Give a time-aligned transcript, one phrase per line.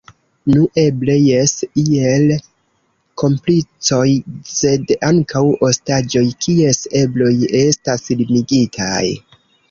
[0.51, 2.23] Nu, eble jes, iel
[3.23, 4.07] komplicoj
[4.51, 9.03] sed ankaŭ ostaĝoj kies ebloj estas limigitaj.